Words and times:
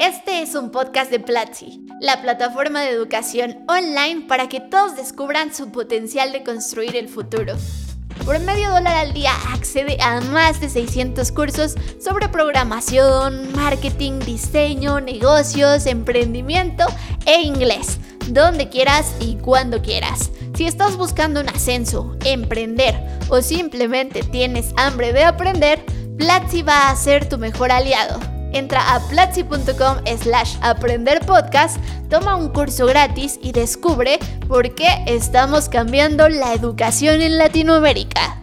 Este 0.00 0.40
es 0.40 0.54
un 0.54 0.70
podcast 0.70 1.10
de 1.10 1.20
Platzi, 1.20 1.84
la 2.00 2.22
plataforma 2.22 2.80
de 2.80 2.88
educación 2.88 3.58
online 3.68 4.24
para 4.26 4.48
que 4.48 4.58
todos 4.58 4.96
descubran 4.96 5.54
su 5.54 5.70
potencial 5.72 6.32
de 6.32 6.42
construir 6.42 6.96
el 6.96 7.06
futuro. 7.06 7.54
Por 8.24 8.38
medio 8.38 8.70
dólar 8.70 8.96
al 8.96 9.12
día 9.12 9.32
accede 9.52 9.98
a 10.00 10.22
más 10.22 10.58
de 10.58 10.70
600 10.70 11.30
cursos 11.32 11.74
sobre 12.02 12.30
programación, 12.30 13.52
marketing, 13.52 14.20
diseño, 14.20 15.00
negocios, 15.00 15.84
emprendimiento 15.84 16.86
e 17.26 17.42
inglés, 17.42 17.98
donde 18.28 18.70
quieras 18.70 19.14
y 19.20 19.36
cuando 19.36 19.82
quieras. 19.82 20.30
Si 20.54 20.64
estás 20.64 20.96
buscando 20.96 21.42
un 21.42 21.50
ascenso, 21.50 22.16
emprender 22.24 22.98
o 23.28 23.42
simplemente 23.42 24.22
tienes 24.22 24.72
hambre 24.78 25.12
de 25.12 25.24
aprender, 25.24 25.84
Platzi 26.16 26.62
va 26.62 26.88
a 26.88 26.96
ser 26.96 27.28
tu 27.28 27.36
mejor 27.36 27.70
aliado. 27.70 28.29
Entra 28.52 28.94
a 28.94 29.00
platzi.com 29.08 29.98
slash 30.18 30.56
aprender 30.60 31.24
podcast, 31.24 31.76
toma 32.08 32.34
un 32.34 32.48
curso 32.48 32.84
gratis 32.86 33.38
y 33.40 33.52
descubre 33.52 34.18
por 34.48 34.74
qué 34.74 34.88
estamos 35.06 35.68
cambiando 35.68 36.28
la 36.28 36.52
educación 36.52 37.22
en 37.22 37.38
Latinoamérica. 37.38 38.40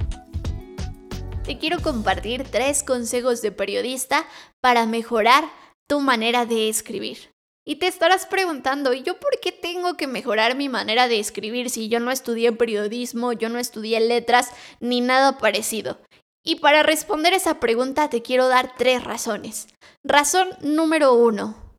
Te 1.43 1.57
quiero 1.57 1.81
compartir 1.81 2.45
tres 2.49 2.83
consejos 2.83 3.41
de 3.41 3.52
periodista 3.52 4.25
para 4.61 4.85
mejorar 4.85 5.43
tu 5.88 5.99
manera 5.99 6.45
de 6.45 6.69
escribir. 6.69 7.33
Y 7.66 7.75
te 7.75 7.88
estarás 7.88 8.25
preguntando, 8.25 8.94
¿y 8.94 9.03
yo 9.03 9.19
por 9.19 9.41
qué 9.41 9.52
tengo 9.52 9.97
que 9.97 10.08
mejorar 10.08 10.55
mi 10.55 10.69
manera 10.69 11.09
de 11.09 11.19
escribir 11.19 11.69
si 11.69 11.89
yo 11.89 11.99
no 11.99 12.11
estudié 12.11 12.53
periodismo, 12.53 13.33
yo 13.33 13.49
no 13.49 13.59
estudié 13.59 13.99
letras, 13.99 14.52
ni 14.80 15.02
nada 15.02 15.38
parecido? 15.38 15.99
Y 16.47 16.55
para 16.55 16.81
responder 16.81 17.33
esa 17.33 17.59
pregunta 17.59 18.09
te 18.09 18.21
quiero 18.21 18.47
dar 18.47 18.73
tres 18.77 19.03
razones. 19.03 19.67
Razón 20.01 20.47
número 20.61 21.13
uno. 21.13 21.75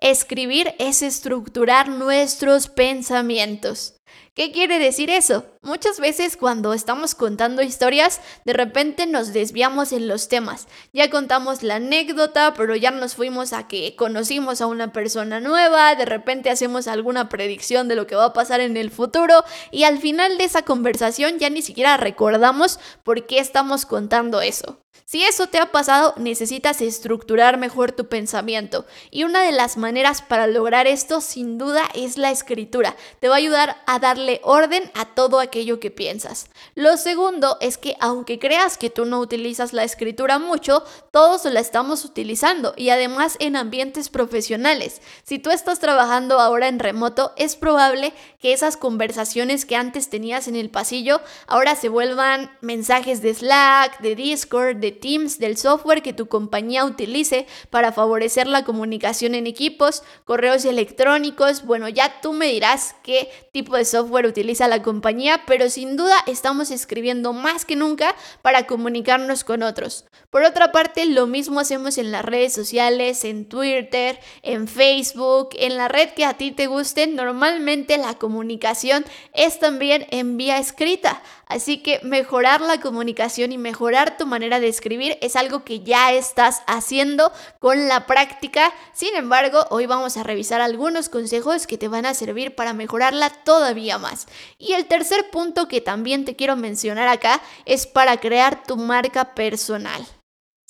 Escribir 0.00 0.74
es 0.80 1.02
estructurar 1.02 1.88
nuestros 1.88 2.66
pensamientos. 2.66 3.94
¿Qué 4.34 4.52
quiere 4.52 4.78
decir 4.78 5.10
eso? 5.10 5.44
Muchas 5.62 6.00
veces 6.00 6.36
cuando 6.36 6.72
estamos 6.72 7.14
contando 7.14 7.62
historias, 7.62 8.20
de 8.44 8.52
repente 8.52 9.06
nos 9.06 9.32
desviamos 9.32 9.92
en 9.92 10.08
los 10.08 10.28
temas. 10.28 10.68
Ya 10.92 11.10
contamos 11.10 11.62
la 11.62 11.76
anécdota, 11.76 12.54
pero 12.54 12.76
ya 12.76 12.90
nos 12.90 13.16
fuimos 13.16 13.52
a 13.52 13.68
que 13.68 13.96
conocimos 13.96 14.60
a 14.60 14.66
una 14.66 14.92
persona 14.92 15.40
nueva, 15.40 15.94
de 15.96 16.04
repente 16.04 16.48
hacemos 16.48 16.88
alguna 16.88 17.28
predicción 17.28 17.88
de 17.88 17.96
lo 17.96 18.06
que 18.06 18.14
va 18.14 18.26
a 18.26 18.32
pasar 18.32 18.60
en 18.60 18.76
el 18.76 18.90
futuro 18.90 19.44
y 19.70 19.84
al 19.84 19.98
final 19.98 20.38
de 20.38 20.44
esa 20.44 20.62
conversación 20.62 21.38
ya 21.38 21.50
ni 21.50 21.62
siquiera 21.62 21.96
recordamos 21.96 22.78
por 23.02 23.26
qué 23.26 23.38
estamos 23.38 23.84
contando 23.84 24.40
eso. 24.40 24.80
Si 25.10 25.24
eso 25.24 25.48
te 25.48 25.58
ha 25.58 25.72
pasado, 25.72 26.14
necesitas 26.18 26.80
estructurar 26.80 27.58
mejor 27.58 27.90
tu 27.90 28.06
pensamiento. 28.06 28.86
Y 29.10 29.24
una 29.24 29.42
de 29.42 29.50
las 29.50 29.76
maneras 29.76 30.22
para 30.22 30.46
lograr 30.46 30.86
esto, 30.86 31.20
sin 31.20 31.58
duda, 31.58 31.82
es 31.96 32.16
la 32.16 32.30
escritura. 32.30 32.94
Te 33.18 33.28
va 33.28 33.34
a 33.34 33.38
ayudar 33.38 33.76
a 33.88 33.98
darle 34.00 34.40
orden 34.42 34.90
a 34.94 35.04
todo 35.14 35.38
aquello 35.38 35.78
que 35.80 35.90
piensas. 35.90 36.46
Lo 36.74 36.96
segundo 36.96 37.58
es 37.60 37.78
que 37.78 37.96
aunque 38.00 38.38
creas 38.38 38.78
que 38.78 38.90
tú 38.90 39.04
no 39.04 39.20
utilizas 39.20 39.72
la 39.72 39.84
escritura 39.84 40.38
mucho, 40.38 40.84
todos 41.10 41.44
la 41.44 41.60
estamos 41.60 42.04
utilizando 42.04 42.74
y 42.76 42.90
además 42.90 43.36
en 43.38 43.56
ambientes 43.56 44.08
profesionales. 44.08 45.00
Si 45.22 45.38
tú 45.38 45.50
estás 45.50 45.78
trabajando 45.78 46.40
ahora 46.40 46.68
en 46.68 46.78
remoto, 46.78 47.32
es 47.36 47.56
probable 47.56 48.12
que 48.40 48.52
esas 48.52 48.76
conversaciones 48.76 49.64
que 49.64 49.76
antes 49.76 50.08
tenías 50.08 50.48
en 50.48 50.56
el 50.56 50.70
pasillo 50.70 51.20
ahora 51.46 51.76
se 51.76 51.88
vuelvan 51.88 52.50
mensajes 52.60 53.22
de 53.22 53.34
Slack, 53.34 54.00
de 54.00 54.14
Discord, 54.14 54.76
de 54.76 54.92
Teams, 54.92 55.38
del 55.38 55.56
software 55.56 56.02
que 56.02 56.12
tu 56.12 56.26
compañía 56.26 56.84
utilice 56.84 57.46
para 57.70 57.92
favorecer 57.92 58.46
la 58.46 58.64
comunicación 58.64 59.34
en 59.34 59.46
equipos, 59.46 60.02
correos 60.24 60.64
electrónicos. 60.64 61.64
Bueno, 61.64 61.88
ya 61.88 62.20
tú 62.20 62.32
me 62.32 62.46
dirás 62.46 62.94
qué 63.02 63.30
tipo 63.52 63.76
de 63.76 63.84
software 63.90 64.26
utiliza 64.26 64.68
la 64.68 64.82
compañía, 64.82 65.42
pero 65.46 65.68
sin 65.68 65.96
duda 65.96 66.16
estamos 66.26 66.70
escribiendo 66.70 67.32
más 67.32 67.64
que 67.64 67.76
nunca 67.76 68.14
para 68.42 68.66
comunicarnos 68.66 69.44
con 69.44 69.62
otros. 69.62 70.06
Por 70.30 70.44
otra 70.44 70.72
parte, 70.72 71.06
lo 71.06 71.26
mismo 71.26 71.60
hacemos 71.60 71.98
en 71.98 72.12
las 72.12 72.24
redes 72.24 72.52
sociales, 72.52 73.24
en 73.24 73.48
Twitter, 73.48 74.18
en 74.42 74.68
Facebook, 74.68 75.50
en 75.54 75.76
la 75.76 75.88
red 75.88 76.10
que 76.10 76.24
a 76.24 76.34
ti 76.34 76.52
te 76.52 76.66
guste. 76.66 77.06
Normalmente 77.06 77.98
la 77.98 78.14
comunicación 78.14 79.04
es 79.32 79.58
también 79.58 80.06
en 80.10 80.36
vía 80.36 80.58
escrita. 80.58 81.22
Así 81.50 81.78
que 81.78 81.98
mejorar 82.04 82.60
la 82.60 82.80
comunicación 82.80 83.50
y 83.50 83.58
mejorar 83.58 84.16
tu 84.16 84.24
manera 84.24 84.60
de 84.60 84.68
escribir 84.68 85.18
es 85.20 85.34
algo 85.34 85.64
que 85.64 85.80
ya 85.80 86.12
estás 86.12 86.62
haciendo 86.68 87.32
con 87.58 87.88
la 87.88 88.06
práctica. 88.06 88.72
Sin 88.92 89.16
embargo, 89.16 89.66
hoy 89.70 89.86
vamos 89.86 90.16
a 90.16 90.22
revisar 90.22 90.60
algunos 90.60 91.08
consejos 91.08 91.66
que 91.66 91.76
te 91.76 91.88
van 91.88 92.06
a 92.06 92.14
servir 92.14 92.54
para 92.54 92.72
mejorarla 92.72 93.30
todavía 93.30 93.98
más. 93.98 94.28
Y 94.58 94.74
el 94.74 94.86
tercer 94.86 95.28
punto 95.30 95.66
que 95.66 95.80
también 95.80 96.24
te 96.24 96.36
quiero 96.36 96.54
mencionar 96.54 97.08
acá 97.08 97.42
es 97.64 97.88
para 97.88 98.18
crear 98.18 98.62
tu 98.62 98.76
marca 98.76 99.34
personal. 99.34 100.06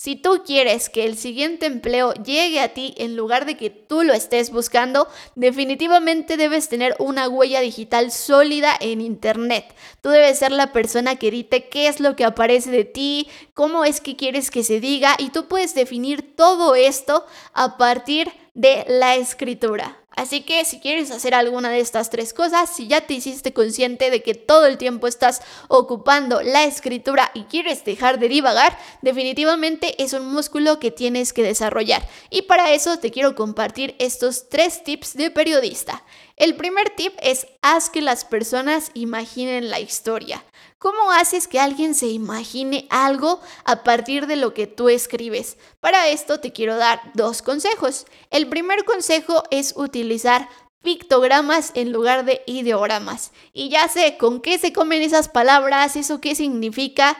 Si 0.02 0.16
tú 0.16 0.40
quieres 0.46 0.88
que 0.88 1.04
el 1.04 1.18
siguiente 1.18 1.66
empleo 1.66 2.14
llegue 2.14 2.60
a 2.60 2.72
ti 2.72 2.94
en 2.96 3.16
lugar 3.16 3.44
de 3.44 3.58
que 3.58 3.68
tú 3.68 4.02
lo 4.02 4.14
estés 4.14 4.50
buscando, 4.50 5.06
definitivamente 5.34 6.38
debes 6.38 6.70
tener 6.70 6.96
una 6.98 7.28
huella 7.28 7.60
digital 7.60 8.10
sólida 8.10 8.74
en 8.80 9.02
Internet. 9.02 9.74
Tú 10.00 10.08
debes 10.08 10.38
ser 10.38 10.52
la 10.52 10.72
persona 10.72 11.16
que 11.16 11.28
edite 11.28 11.68
qué 11.68 11.86
es 11.86 12.00
lo 12.00 12.16
que 12.16 12.24
aparece 12.24 12.70
de 12.70 12.86
ti, 12.86 13.28
cómo 13.52 13.84
es 13.84 14.00
que 14.00 14.16
quieres 14.16 14.50
que 14.50 14.64
se 14.64 14.80
diga 14.80 15.16
y 15.18 15.28
tú 15.28 15.48
puedes 15.48 15.74
definir 15.74 16.34
todo 16.34 16.74
esto 16.74 17.26
a 17.52 17.76
partir 17.76 18.32
de 18.54 18.86
la 18.88 19.16
escritura. 19.16 19.99
Así 20.20 20.42
que 20.42 20.66
si 20.66 20.80
quieres 20.80 21.10
hacer 21.12 21.34
alguna 21.34 21.70
de 21.70 21.80
estas 21.80 22.10
tres 22.10 22.34
cosas, 22.34 22.68
si 22.76 22.86
ya 22.86 23.00
te 23.00 23.14
hiciste 23.14 23.54
consciente 23.54 24.10
de 24.10 24.22
que 24.22 24.34
todo 24.34 24.66
el 24.66 24.76
tiempo 24.76 25.06
estás 25.06 25.40
ocupando 25.68 26.42
la 26.42 26.64
escritura 26.64 27.30
y 27.32 27.44
quieres 27.44 27.86
dejar 27.86 28.18
de 28.18 28.28
divagar, 28.28 28.76
definitivamente 29.00 29.94
es 30.02 30.12
un 30.12 30.30
músculo 30.30 30.78
que 30.78 30.90
tienes 30.90 31.32
que 31.32 31.42
desarrollar. 31.42 32.06
Y 32.28 32.42
para 32.42 32.70
eso 32.74 32.98
te 32.98 33.10
quiero 33.10 33.34
compartir 33.34 33.96
estos 33.98 34.50
tres 34.50 34.84
tips 34.84 35.14
de 35.14 35.30
periodista. 35.30 36.04
El 36.36 36.54
primer 36.54 36.90
tip 36.90 37.14
es 37.22 37.46
haz 37.62 37.88
que 37.88 38.02
las 38.02 38.26
personas 38.26 38.90
imaginen 38.92 39.70
la 39.70 39.80
historia. 39.80 40.44
¿Cómo 40.80 41.10
haces 41.10 41.46
que 41.46 41.60
alguien 41.60 41.94
se 41.94 42.06
imagine 42.06 42.86
algo 42.88 43.38
a 43.64 43.84
partir 43.84 44.26
de 44.26 44.36
lo 44.36 44.54
que 44.54 44.66
tú 44.66 44.88
escribes? 44.88 45.58
Para 45.78 46.08
esto 46.08 46.40
te 46.40 46.52
quiero 46.52 46.78
dar 46.78 47.02
dos 47.12 47.42
consejos. 47.42 48.06
El 48.30 48.48
primer 48.48 48.86
consejo 48.86 49.42
es 49.50 49.74
utilizar 49.76 50.48
pictogramas 50.82 51.72
en 51.74 51.92
lugar 51.92 52.24
de 52.24 52.40
ideogramas. 52.46 53.32
Y 53.52 53.68
ya 53.68 53.88
sé 53.88 54.16
con 54.16 54.40
qué 54.40 54.56
se 54.58 54.72
comen 54.72 55.02
esas 55.02 55.28
palabras, 55.28 55.96
eso 55.96 56.18
qué 56.22 56.34
significa. 56.34 57.18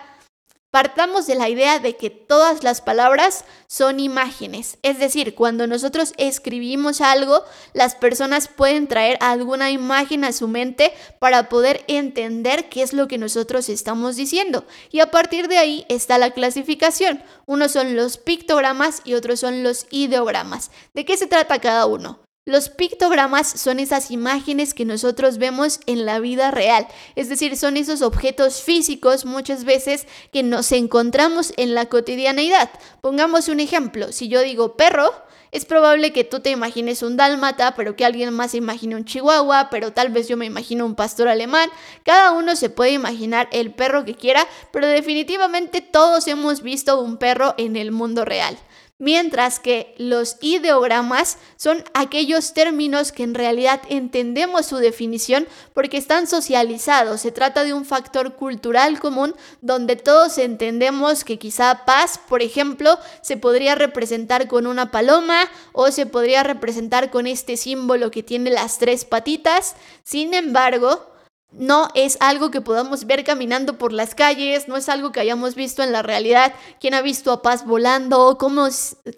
Partamos 0.70 1.26
de 1.26 1.34
la 1.34 1.48
idea 1.48 1.80
de 1.80 1.96
que 1.96 2.10
todas 2.10 2.62
las 2.62 2.80
palabras 2.80 3.44
son 3.66 3.98
imágenes, 3.98 4.78
es 4.82 5.00
decir, 5.00 5.34
cuando 5.34 5.66
nosotros 5.66 6.12
escribimos 6.16 7.00
algo, 7.00 7.42
las 7.72 7.96
personas 7.96 8.46
pueden 8.46 8.86
traer 8.86 9.18
alguna 9.20 9.72
imagen 9.72 10.24
a 10.24 10.30
su 10.30 10.46
mente 10.46 10.92
para 11.18 11.48
poder 11.48 11.84
entender 11.88 12.68
qué 12.68 12.82
es 12.82 12.92
lo 12.92 13.08
que 13.08 13.18
nosotros 13.18 13.68
estamos 13.68 14.14
diciendo. 14.14 14.64
Y 14.92 15.00
a 15.00 15.10
partir 15.10 15.48
de 15.48 15.58
ahí 15.58 15.86
está 15.88 16.18
la 16.18 16.30
clasificación. 16.30 17.20
Unos 17.46 17.72
son 17.72 17.96
los 17.96 18.16
pictogramas 18.16 19.02
y 19.04 19.14
otros 19.14 19.40
son 19.40 19.64
los 19.64 19.88
ideogramas. 19.90 20.70
¿De 20.94 21.04
qué 21.04 21.16
se 21.16 21.26
trata 21.26 21.60
cada 21.60 21.86
uno? 21.86 22.20
Los 22.50 22.68
pictogramas 22.68 23.46
son 23.46 23.78
esas 23.78 24.10
imágenes 24.10 24.74
que 24.74 24.84
nosotros 24.84 25.38
vemos 25.38 25.78
en 25.86 26.04
la 26.04 26.18
vida 26.18 26.50
real, 26.50 26.88
es 27.14 27.28
decir, 27.28 27.56
son 27.56 27.76
esos 27.76 28.02
objetos 28.02 28.62
físicos 28.62 29.24
muchas 29.24 29.62
veces 29.62 30.08
que 30.32 30.42
nos 30.42 30.72
encontramos 30.72 31.52
en 31.56 31.76
la 31.76 31.86
cotidianeidad. 31.86 32.68
Pongamos 33.02 33.46
un 33.46 33.60
ejemplo, 33.60 34.10
si 34.10 34.26
yo 34.26 34.40
digo 34.40 34.76
perro, 34.76 35.12
es 35.52 35.64
probable 35.64 36.12
que 36.12 36.24
tú 36.24 36.40
te 36.40 36.50
imagines 36.50 37.02
un 37.02 37.16
dálmata, 37.16 37.74
pero 37.74 37.96
que 37.96 38.04
alguien 38.04 38.32
más 38.32 38.54
imagine 38.54 38.96
un 38.96 39.04
chihuahua, 39.04 39.68
pero 39.70 39.92
tal 39.92 40.10
vez 40.10 40.28
yo 40.28 40.36
me 40.36 40.46
imagino 40.46 40.86
un 40.86 40.94
pastor 40.94 41.28
alemán. 41.28 41.68
Cada 42.04 42.32
uno 42.32 42.56
se 42.56 42.70
puede 42.70 42.92
imaginar 42.92 43.48
el 43.52 43.72
perro 43.72 44.04
que 44.04 44.14
quiera, 44.14 44.46
pero 44.72 44.86
definitivamente 44.86 45.80
todos 45.80 46.28
hemos 46.28 46.62
visto 46.62 47.00
un 47.00 47.16
perro 47.16 47.54
en 47.58 47.76
el 47.76 47.90
mundo 47.90 48.24
real 48.24 48.56
mientras 49.00 49.58
que 49.58 49.94
los 49.98 50.36
ideogramas 50.40 51.38
son 51.56 51.82
aquellos 51.94 52.52
términos 52.52 53.10
que 53.10 53.24
en 53.24 53.34
realidad 53.34 53.80
entendemos 53.88 54.66
su 54.66 54.76
definición 54.76 55.48
porque 55.74 55.96
están 55.96 56.28
socializados. 56.28 57.22
Se 57.22 57.32
trata 57.32 57.64
de 57.64 57.72
un 57.72 57.86
factor 57.86 58.34
cultural 58.36 59.00
común 59.00 59.34
donde 59.62 59.96
todos 59.96 60.38
entendemos 60.38 61.24
que 61.24 61.38
quizá 61.38 61.86
paz, 61.86 62.20
por 62.28 62.42
ejemplo, 62.42 62.98
se 63.22 63.38
podría 63.38 63.74
representar 63.74 64.46
con 64.46 64.66
una 64.66 64.90
paloma 64.90 65.39
o 65.72 65.90
se 65.90 66.06
podría 66.06 66.42
representar 66.42 67.10
con 67.10 67.26
este 67.26 67.56
símbolo 67.56 68.10
que 68.10 68.22
tiene 68.22 68.50
las 68.50 68.78
tres 68.78 69.04
patitas. 69.04 69.76
Sin 70.02 70.34
embargo, 70.34 71.06
no 71.52 71.88
es 71.94 72.16
algo 72.20 72.50
que 72.50 72.60
podamos 72.60 73.06
ver 73.06 73.24
caminando 73.24 73.76
por 73.76 73.92
las 73.92 74.14
calles, 74.14 74.68
no 74.68 74.76
es 74.76 74.88
algo 74.88 75.12
que 75.12 75.20
hayamos 75.20 75.54
visto 75.54 75.82
en 75.82 75.92
la 75.92 76.02
realidad. 76.02 76.54
¿Quién 76.80 76.94
ha 76.94 77.02
visto 77.02 77.32
a 77.32 77.42
Paz 77.42 77.66
volando? 77.66 78.38
¿Cómo, 78.38 78.68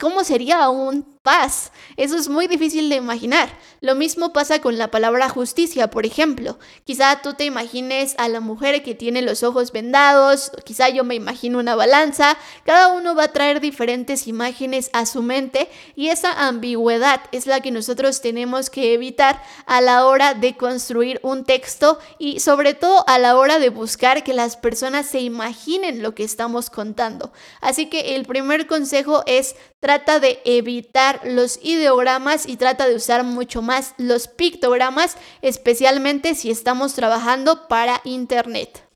cómo 0.00 0.24
sería 0.24 0.68
un 0.70 1.11
paz. 1.22 1.70
Eso 1.96 2.16
es 2.16 2.28
muy 2.28 2.48
difícil 2.48 2.88
de 2.88 2.96
imaginar. 2.96 3.48
Lo 3.80 3.94
mismo 3.94 4.32
pasa 4.32 4.60
con 4.60 4.78
la 4.78 4.90
palabra 4.90 5.28
justicia, 5.28 5.88
por 5.88 6.04
ejemplo. 6.04 6.58
Quizá 6.84 7.20
tú 7.22 7.34
te 7.34 7.44
imagines 7.44 8.14
a 8.18 8.28
la 8.28 8.40
mujer 8.40 8.82
que 8.82 8.94
tiene 8.94 9.22
los 9.22 9.42
ojos 9.42 9.72
vendados, 9.72 10.50
quizá 10.64 10.88
yo 10.88 11.04
me 11.04 11.14
imagino 11.14 11.58
una 11.58 11.76
balanza. 11.76 12.36
Cada 12.64 12.88
uno 12.88 13.14
va 13.14 13.24
a 13.24 13.32
traer 13.32 13.60
diferentes 13.60 14.26
imágenes 14.26 14.90
a 14.92 15.06
su 15.06 15.22
mente 15.22 15.68
y 15.94 16.08
esa 16.08 16.46
ambigüedad 16.46 17.20
es 17.30 17.46
la 17.46 17.60
que 17.60 17.70
nosotros 17.70 18.20
tenemos 18.20 18.70
que 18.70 18.94
evitar 18.94 19.42
a 19.66 19.80
la 19.80 20.06
hora 20.06 20.34
de 20.34 20.56
construir 20.56 21.20
un 21.22 21.44
texto 21.44 21.98
y 22.18 22.40
sobre 22.40 22.74
todo 22.74 23.04
a 23.06 23.18
la 23.18 23.36
hora 23.36 23.58
de 23.58 23.70
buscar 23.70 24.24
que 24.24 24.32
las 24.32 24.56
personas 24.56 25.06
se 25.06 25.20
imaginen 25.20 26.02
lo 26.02 26.14
que 26.14 26.24
estamos 26.24 26.70
contando. 26.70 27.32
Así 27.60 27.86
que 27.86 28.16
el 28.16 28.24
primer 28.24 28.66
consejo 28.66 29.22
es 29.26 29.54
trata 29.80 30.20
de 30.20 30.40
evitar 30.44 31.11
los 31.24 31.58
ideogramas 31.62 32.46
y 32.48 32.56
trata 32.56 32.88
de 32.88 32.94
usar 32.94 33.24
mucho 33.24 33.62
más 33.62 33.94
los 33.98 34.28
pictogramas, 34.28 35.16
especialmente 35.42 36.34
si 36.34 36.50
estamos 36.50 36.94
trabajando 36.94 37.68
para 37.68 38.00
Internet. 38.04 38.91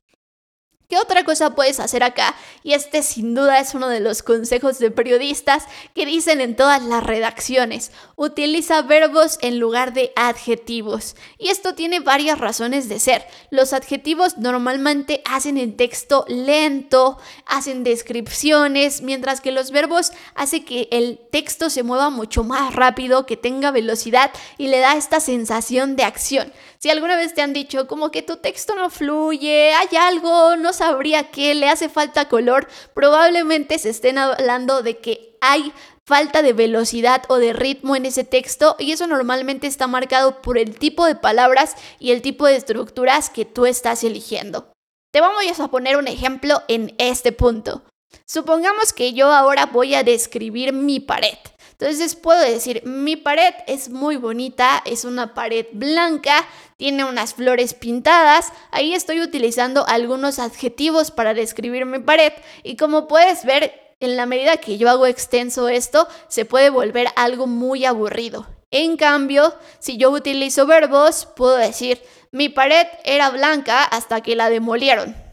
¿Qué 0.89 0.97
otra 0.97 1.25
cosa 1.25 1.53
puedes 1.53 1.81
hacer 1.81 2.01
acá? 2.01 2.33
Y 2.63 2.71
este 2.71 3.03
sin 3.03 3.35
duda 3.35 3.59
es 3.59 3.73
uno 3.73 3.89
de 3.89 3.99
los 3.99 4.23
consejos 4.23 4.79
de 4.79 4.89
periodistas 4.89 5.65
que 5.93 6.05
dicen 6.05 6.39
en 6.39 6.55
todas 6.55 6.81
las 6.81 7.03
redacciones. 7.03 7.91
Utiliza 8.15 8.83
verbos 8.83 9.37
en 9.41 9.59
lugar 9.59 9.91
de 9.91 10.13
adjetivos. 10.15 11.17
Y 11.37 11.49
esto 11.49 11.75
tiene 11.75 11.99
varias 11.99 12.39
razones 12.39 12.87
de 12.87 13.01
ser. 13.01 13.27
Los 13.51 13.73
adjetivos 13.73 14.37
normalmente 14.37 15.21
hacen 15.25 15.57
el 15.57 15.75
texto 15.75 16.23
lento, 16.29 17.17
hacen 17.45 17.83
descripciones, 17.83 19.01
mientras 19.01 19.41
que 19.41 19.51
los 19.51 19.71
verbos 19.71 20.13
hacen 20.35 20.63
que 20.63 20.87
el 20.91 21.19
texto 21.33 21.69
se 21.69 21.83
mueva 21.83 22.09
mucho 22.11 22.45
más 22.45 22.73
rápido, 22.73 23.25
que 23.25 23.35
tenga 23.35 23.71
velocidad 23.71 24.31
y 24.57 24.67
le 24.67 24.79
da 24.79 24.95
esta 24.95 25.19
sensación 25.19 25.97
de 25.97 26.05
acción. 26.05 26.53
Si 26.79 26.89
alguna 26.89 27.15
vez 27.15 27.33
te 27.33 27.41
han 27.41 27.53
dicho 27.53 27.87
como 27.87 28.11
que 28.11 28.21
tu 28.21 28.37
texto 28.37 28.75
no 28.75 28.89
fluye, 28.89 29.73
hay 29.73 29.97
algo, 29.97 30.55
no 30.57 30.73
sabría 30.73 31.31
qué, 31.31 31.55
le 31.55 31.69
hace 31.69 31.89
falta 31.89 32.29
color, 32.29 32.67
probablemente 32.93 33.79
se 33.79 33.89
estén 33.89 34.17
hablando 34.17 34.83
de 34.83 34.97
que 34.97 35.37
hay 35.41 35.73
falta 36.05 36.41
de 36.41 36.53
velocidad 36.53 37.23
o 37.27 37.37
de 37.37 37.53
ritmo 37.53 37.95
en 37.95 38.05
ese 38.05 38.23
texto 38.23 38.75
y 38.79 38.91
eso 38.91 39.07
normalmente 39.07 39.67
está 39.67 39.87
marcado 39.87 40.41
por 40.41 40.57
el 40.57 40.77
tipo 40.77 41.05
de 41.05 41.15
palabras 41.15 41.75
y 41.99 42.11
el 42.11 42.21
tipo 42.21 42.45
de 42.45 42.55
estructuras 42.55 43.29
que 43.29 43.43
tú 43.43 43.65
estás 43.65 44.03
eligiendo. 44.03 44.71
Te 45.11 45.19
vamos 45.19 45.59
a 45.59 45.67
poner 45.69 45.97
un 45.97 46.07
ejemplo 46.07 46.61
en 46.67 46.95
este 46.97 47.31
punto. 47.31 47.83
Supongamos 48.25 48.93
que 48.93 49.13
yo 49.13 49.33
ahora 49.33 49.65
voy 49.65 49.95
a 49.95 50.03
describir 50.03 50.73
mi 50.73 50.99
pared. 50.99 51.37
Entonces 51.79 52.15
puedo 52.15 52.39
decir, 52.39 52.81
mi 52.85 53.17
pared 53.17 53.53
es 53.67 53.89
muy 53.89 54.15
bonita, 54.15 54.81
es 54.85 55.05
una 55.05 55.35
pared 55.35 55.67
blanca, 55.73 56.47
tiene 56.75 57.05
unas 57.05 57.35
flores 57.35 57.75
pintadas. 57.75 58.51
Ahí 58.71 58.95
estoy 58.95 59.21
utilizando 59.21 59.85
algunos 59.87 60.39
adjetivos 60.39 61.11
para 61.11 61.35
describir 61.35 61.85
mi 61.85 61.99
pared 61.99 62.33
y 62.63 62.77
como 62.77 63.07
puedes 63.07 63.45
ver, 63.45 63.93
en 63.99 64.17
la 64.17 64.25
medida 64.25 64.57
que 64.57 64.79
yo 64.79 64.89
hago 64.89 65.05
extenso 65.05 65.69
esto, 65.69 66.07
se 66.27 66.45
puede 66.45 66.71
volver 66.71 67.09
algo 67.15 67.45
muy 67.45 67.85
aburrido. 67.85 68.47
En 68.71 68.97
cambio, 68.97 69.53
si 69.77 69.97
yo 69.97 70.09
utilizo 70.09 70.65
verbos, 70.65 71.27
puedo 71.35 71.57
decir, 71.57 72.01
mi 72.31 72.49
pared 72.49 72.87
era 73.03 73.29
blanca 73.29 73.83
hasta 73.83 74.21
que 74.21 74.35
la 74.35 74.49
demolieron. 74.49 75.26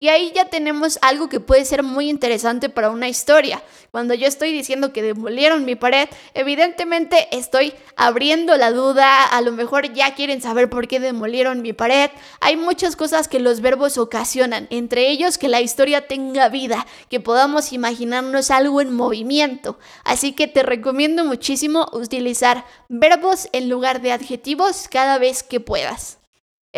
Y 0.00 0.10
ahí 0.10 0.30
ya 0.32 0.44
tenemos 0.44 0.96
algo 1.02 1.28
que 1.28 1.40
puede 1.40 1.64
ser 1.64 1.82
muy 1.82 2.08
interesante 2.08 2.68
para 2.68 2.90
una 2.90 3.08
historia. 3.08 3.60
Cuando 3.90 4.14
yo 4.14 4.28
estoy 4.28 4.52
diciendo 4.52 4.92
que 4.92 5.02
demolieron 5.02 5.64
mi 5.64 5.74
pared, 5.74 6.08
evidentemente 6.34 7.26
estoy 7.36 7.74
abriendo 7.96 8.56
la 8.56 8.70
duda, 8.70 9.24
a 9.24 9.40
lo 9.40 9.50
mejor 9.50 9.92
ya 9.92 10.14
quieren 10.14 10.40
saber 10.40 10.70
por 10.70 10.86
qué 10.86 11.00
demolieron 11.00 11.62
mi 11.62 11.72
pared. 11.72 12.10
Hay 12.40 12.56
muchas 12.56 12.94
cosas 12.94 13.26
que 13.26 13.40
los 13.40 13.60
verbos 13.60 13.98
ocasionan, 13.98 14.68
entre 14.70 15.10
ellos 15.10 15.36
que 15.36 15.48
la 15.48 15.62
historia 15.62 16.06
tenga 16.06 16.48
vida, 16.48 16.86
que 17.08 17.18
podamos 17.18 17.72
imaginarnos 17.72 18.52
algo 18.52 18.80
en 18.80 18.94
movimiento. 18.94 19.80
Así 20.04 20.30
que 20.30 20.46
te 20.46 20.62
recomiendo 20.62 21.24
muchísimo 21.24 21.88
utilizar 21.92 22.64
verbos 22.88 23.48
en 23.50 23.68
lugar 23.68 24.00
de 24.00 24.12
adjetivos 24.12 24.86
cada 24.88 25.18
vez 25.18 25.42
que 25.42 25.58
puedas. 25.58 26.17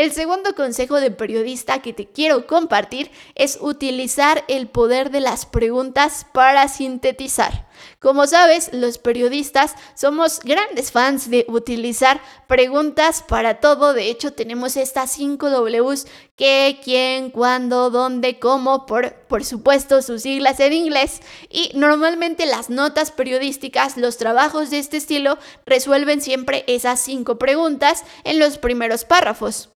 El 0.01 0.13
segundo 0.13 0.55
consejo 0.55 0.99
de 0.99 1.11
periodista 1.11 1.83
que 1.83 1.93
te 1.93 2.07
quiero 2.07 2.47
compartir 2.47 3.11
es 3.35 3.59
utilizar 3.61 4.45
el 4.49 4.67
poder 4.67 5.11
de 5.11 5.21
las 5.21 5.45
preguntas 5.45 6.25
para 6.33 6.69
sintetizar. 6.69 7.69
Como 7.99 8.27
sabes, 8.27 8.71
los 8.73 8.97
periodistas 8.97 9.75
somos 9.95 10.41
grandes 10.41 10.91
fans 10.91 11.29
de 11.29 11.45
utilizar 11.49 12.23
preguntas 12.49 13.23
para 13.29 13.61
todo. 13.61 13.93
De 13.93 14.09
hecho, 14.09 14.33
tenemos 14.33 14.79
estas 14.79 15.11
5 15.11 15.51
Ws, 15.51 16.07
qué, 16.35 16.81
quién, 16.83 17.29
cuándo, 17.29 17.91
dónde, 17.91 18.39
cómo, 18.39 18.87
por, 18.87 19.13
por 19.29 19.45
supuesto 19.45 20.01
sus 20.01 20.23
siglas 20.23 20.61
en 20.61 20.73
inglés. 20.73 21.21
Y 21.51 21.73
normalmente 21.75 22.47
las 22.47 22.71
notas 22.71 23.11
periodísticas, 23.11 23.99
los 23.99 24.17
trabajos 24.17 24.71
de 24.71 24.79
este 24.79 24.97
estilo, 24.97 25.37
resuelven 25.67 26.23
siempre 26.23 26.65
esas 26.69 27.01
cinco 27.01 27.37
preguntas 27.37 28.05
en 28.25 28.39
los 28.39 28.57
primeros 28.57 29.05
párrafos. 29.05 29.69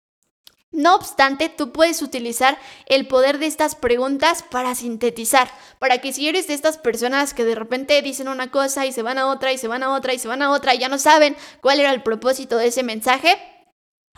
No 0.73 0.95
obstante, 0.95 1.49
tú 1.49 1.71
puedes 1.71 2.01
utilizar 2.01 2.57
el 2.87 3.07
poder 3.07 3.37
de 3.37 3.45
estas 3.45 3.75
preguntas 3.75 4.41
para 4.41 4.73
sintetizar, 4.73 5.51
para 5.77 5.99
que 5.99 6.11
si 6.11 6.27
eres 6.27 6.47
de 6.47 6.55
estas 6.55 6.79
personas 6.79 7.35
que 7.35 7.45
de 7.45 7.53
repente 7.53 8.01
dicen 8.01 8.27
una 8.27 8.49
cosa 8.49 8.87
y 8.87 8.91
se 8.91 9.03
van 9.03 9.19
a 9.19 9.27
otra 9.27 9.53
y 9.53 9.59
se 9.59 9.67
van 9.67 9.83
a 9.83 9.93
otra 9.93 10.13
y 10.13 10.17
se 10.17 10.27
van 10.27 10.41
a 10.41 10.49
otra 10.49 10.73
y 10.73 10.79
ya 10.79 10.89
no 10.89 10.97
saben 10.97 11.37
cuál 11.61 11.79
era 11.79 11.93
el 11.93 12.01
propósito 12.01 12.57
de 12.57 12.67
ese 12.67 12.81
mensaje, 12.81 13.37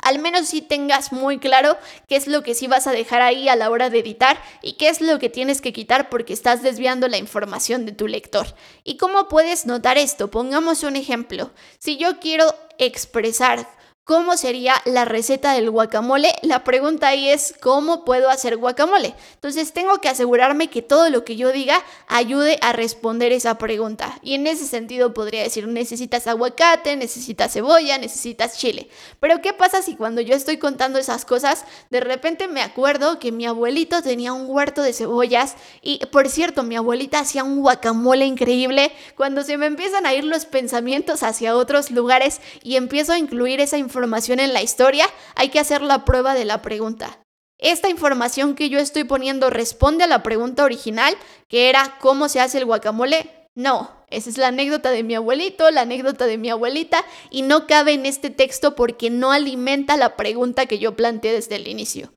al 0.01 0.19
menos 0.19 0.47
sí 0.47 0.61
tengas 0.61 1.11
muy 1.11 1.39
claro 1.39 1.77
qué 2.07 2.15
es 2.15 2.27
lo 2.27 2.43
que 2.43 2.53
sí 2.53 2.67
vas 2.67 2.87
a 2.87 2.91
dejar 2.91 3.21
ahí 3.21 3.49
a 3.49 3.55
la 3.55 3.69
hora 3.69 3.89
de 3.89 3.99
editar 3.99 4.37
y 4.61 4.73
qué 4.73 4.89
es 4.89 5.01
lo 5.01 5.19
que 5.19 5.29
tienes 5.29 5.61
que 5.61 5.73
quitar 5.73 6.09
porque 6.09 6.33
estás 6.33 6.61
desviando 6.61 7.07
la 7.07 7.17
información 7.17 7.85
de 7.85 7.91
tu 7.91 8.07
lector. 8.07 8.45
¿Y 8.83 8.97
cómo 8.97 9.27
puedes 9.27 9.65
notar 9.65 9.97
esto? 9.97 10.29
Pongamos 10.29 10.83
un 10.83 10.95
ejemplo. 10.95 11.51
Si 11.79 11.97
yo 11.97 12.19
quiero 12.19 12.53
expresar 12.77 13.67
¿Cómo 14.05 14.37
sería 14.37 14.75
la 14.85 15.03
receta 15.03 15.53
del 15.53 15.71
guacamole? 15.71 16.31
La 16.43 16.63
pregunta 16.63 17.07
ahí 17.07 17.27
es 17.27 17.55
¿cómo 17.59 18.05
puedo 18.05 18.29
hacer 18.29 18.55
guacamole? 18.55 19.15
Entonces 19.33 19.73
tengo 19.73 19.99
que 19.99 20.09
asegurarme 20.09 20.69
que 20.69 20.83
todo 20.83 21.09
lo 21.09 21.25
que 21.25 21.37
yo 21.37 21.51
diga 21.51 21.83
ayude 22.05 22.59
a 22.61 22.71
responder 22.71 23.31
esa 23.31 23.57
pregunta. 23.57 24.19
Y 24.21 24.35
en 24.35 24.45
ese 24.45 24.67
sentido 24.67 25.15
podría 25.15 25.41
decir, 25.41 25.67
necesitas 25.67 26.27
aguacate, 26.27 26.95
necesitas 26.95 27.51
cebolla, 27.53 27.97
necesitas 27.97 28.59
chile. 28.59 28.89
Pero 29.19 29.41
¿qué 29.41 29.53
pasa 29.53 29.81
si 29.81 29.95
cuando 29.95 30.21
yo 30.21 30.35
estoy 30.35 30.57
contando 30.57 30.99
esas 30.99 31.25
cosas, 31.25 31.65
de 31.89 31.99
repente 31.99 32.47
me 32.47 32.61
acuerdo 32.61 33.17
que 33.17 33.31
mi 33.31 33.47
abuelito 33.47 34.03
tenía 34.03 34.33
un 34.33 34.45
huerto 34.47 34.83
de 34.83 34.93
cebollas 34.93 35.55
y 35.81 36.05
por 36.11 36.29
cierto, 36.29 36.61
mi 36.61 36.75
abuelita 36.75 37.21
hacía 37.21 37.43
un 37.43 37.59
guacamole 37.61 38.27
increíble? 38.27 38.91
Cuando 39.17 39.41
se 39.41 39.57
me 39.57 39.65
empiezan 39.65 40.05
a 40.05 40.13
ir 40.13 40.25
los 40.25 40.45
pensamientos 40.45 41.23
hacia 41.23 41.55
otros 41.57 41.89
lugares 41.89 42.39
y 42.61 42.75
empiezo 42.75 43.11
a 43.11 43.17
incluir 43.17 43.59
esa 43.61 43.79
información, 43.79 43.94
información 43.95 44.41
en 44.41 44.53
la 44.53 44.61
historia, 44.61 45.05
hay 45.35 45.47
que 45.47 45.59
hacer 45.59 45.81
la 45.81 46.03
prueba 46.03 46.33
de 46.33 46.43
la 46.43 46.61
pregunta. 46.61 47.21
¿Esta 47.57 47.89
información 47.89 48.53
que 48.53 48.67
yo 48.67 48.77
estoy 48.77 49.05
poniendo 49.05 49.49
responde 49.49 50.03
a 50.03 50.07
la 50.07 50.21
pregunta 50.21 50.65
original, 50.65 51.15
que 51.47 51.69
era 51.69 51.97
¿cómo 52.01 52.27
se 52.27 52.41
hace 52.41 52.57
el 52.57 52.65
guacamole? 52.65 53.47
No, 53.55 53.89
esa 54.09 54.29
es 54.29 54.37
la 54.37 54.47
anécdota 54.47 54.91
de 54.91 55.03
mi 55.03 55.15
abuelito, 55.15 55.71
la 55.71 55.81
anécdota 55.81 56.25
de 56.25 56.37
mi 56.37 56.49
abuelita, 56.49 57.05
y 57.29 57.43
no 57.43 57.67
cabe 57.67 57.93
en 57.93 58.05
este 58.05 58.29
texto 58.29 58.75
porque 58.75 59.09
no 59.09 59.31
alimenta 59.31 59.95
la 59.95 60.17
pregunta 60.17 60.65
que 60.65 60.77
yo 60.77 60.97
planteé 60.97 61.31
desde 61.31 61.55
el 61.55 61.69
inicio. 61.69 62.11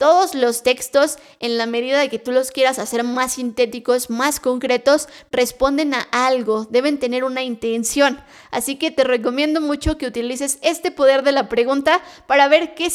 Todos 0.00 0.34
los 0.34 0.62
textos, 0.62 1.18
en 1.40 1.58
la 1.58 1.66
medida 1.66 2.00
de 2.00 2.08
que 2.08 2.18
tú 2.18 2.32
los 2.32 2.52
quieras 2.52 2.78
hacer 2.78 3.04
más 3.04 3.34
sintéticos, 3.34 4.08
más 4.08 4.40
concretos, 4.40 5.10
responden 5.30 5.92
a 5.92 6.08
algo, 6.10 6.66
deben 6.70 6.98
tener 6.98 7.22
una 7.22 7.42
intención. 7.42 8.18
Así 8.50 8.76
que 8.76 8.90
te 8.90 9.04
recomiendo 9.04 9.60
mucho 9.60 9.98
que 9.98 10.06
utilices 10.06 10.58
este 10.62 10.90
poder 10.90 11.22
de 11.22 11.32
la 11.32 11.50
pregunta 11.50 12.00
para 12.26 12.48
ver 12.48 12.74
qué 12.74 12.88